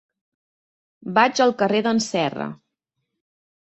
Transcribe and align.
Vaig 1.19 1.43
al 1.45 1.55
carrer 1.59 1.83
d'en 1.89 2.03
Serra. 2.09 2.49